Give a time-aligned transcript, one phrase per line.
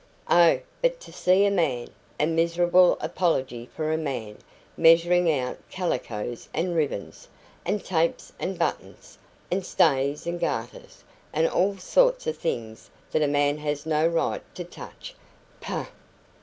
[0.31, 1.89] "Oh, but to see a man
[2.19, 4.39] a miserable apology for a man
[4.75, 7.27] measuring out calicoes and ribbons,
[7.67, 9.19] and tapes and buttons,
[9.51, 14.41] and stays and garters, and all sorts of things that a man has no right
[14.55, 15.13] to touch
[15.59, 15.85] pugh!"